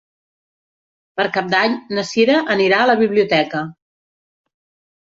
Per 1.21 1.25
Cap 1.35 1.51
d'Any 1.53 1.77
na 1.99 2.07
Sira 2.13 2.41
anirà 2.57 2.81
a 2.87 2.91
la 2.95 2.99
biblioteca. 3.05 3.65